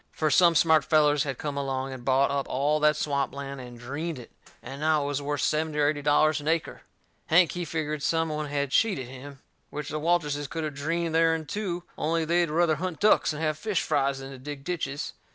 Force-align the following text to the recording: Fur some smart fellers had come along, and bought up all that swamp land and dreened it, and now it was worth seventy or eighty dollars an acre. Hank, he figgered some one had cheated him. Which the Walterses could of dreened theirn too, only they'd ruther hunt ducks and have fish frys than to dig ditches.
Fur 0.11 0.31
some 0.31 0.55
smart 0.55 0.83
fellers 0.83 1.25
had 1.25 1.37
come 1.37 1.55
along, 1.55 1.93
and 1.93 2.03
bought 2.03 2.31
up 2.31 2.47
all 2.49 2.79
that 2.79 2.95
swamp 2.95 3.35
land 3.35 3.61
and 3.61 3.77
dreened 3.79 4.17
it, 4.17 4.31
and 4.63 4.81
now 4.81 5.03
it 5.03 5.05
was 5.05 5.21
worth 5.21 5.41
seventy 5.41 5.77
or 5.77 5.87
eighty 5.89 6.01
dollars 6.01 6.41
an 6.41 6.47
acre. 6.47 6.81
Hank, 7.27 7.51
he 7.51 7.63
figgered 7.65 8.01
some 8.01 8.29
one 8.29 8.47
had 8.47 8.71
cheated 8.71 9.07
him. 9.09 9.41
Which 9.69 9.89
the 9.89 9.99
Walterses 9.99 10.47
could 10.49 10.63
of 10.63 10.73
dreened 10.73 11.13
theirn 11.13 11.45
too, 11.45 11.83
only 11.99 12.25
they'd 12.25 12.49
ruther 12.49 12.77
hunt 12.77 12.99
ducks 12.99 13.31
and 13.31 13.43
have 13.43 13.59
fish 13.59 13.83
frys 13.85 14.17
than 14.17 14.31
to 14.31 14.39
dig 14.39 14.63
ditches. 14.63 15.13